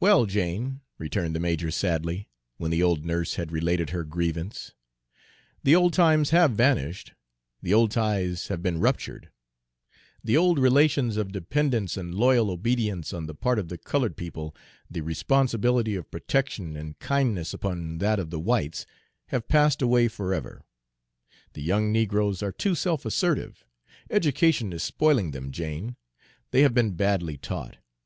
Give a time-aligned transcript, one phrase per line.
[0.00, 4.72] "Well, Jane," returned the major sadly, when the old nurse had related her grievance,
[5.62, 7.12] "the old times have vanished,
[7.60, 9.28] the old ties have been ruptured.
[10.24, 14.56] The old relations of dependence and loyal obedience on the part of the colored people,
[14.90, 18.86] the responsibility of protection and kindness upon that of the whites,
[19.26, 20.64] have passed away forever.
[21.52, 23.62] The young negroes are too self assertive.
[24.08, 25.96] Education is spoiling them, Jane;
[26.50, 27.76] they have been badly taught.